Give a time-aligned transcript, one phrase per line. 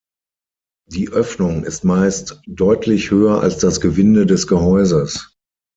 [0.89, 5.35] Die Öffnung ist meist deutlich höher als das Gewinde des Gehäuses.